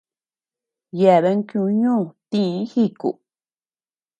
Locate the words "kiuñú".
1.49-1.97